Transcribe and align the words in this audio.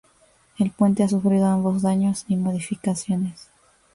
El 0.57 0.71
puente 0.71 1.03
ha 1.03 1.07
sufrido 1.07 1.45
ambos 1.45 1.83
daños 1.83 2.25
y 2.27 2.35
modificaciones. 2.35 3.51